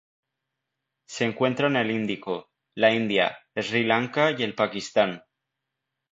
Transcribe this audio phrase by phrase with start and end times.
[1.05, 5.23] Se encuentra en el Índico: la India, Sri Lanka y el Pakistán.